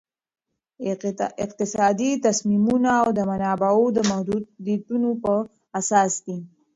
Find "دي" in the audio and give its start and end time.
6.25-6.37